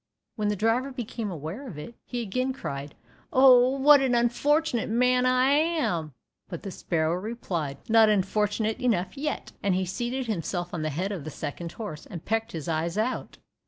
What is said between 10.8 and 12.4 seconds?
the head of the second horse, and